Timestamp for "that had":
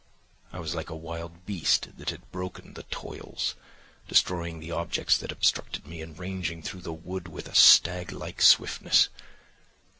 1.99-2.31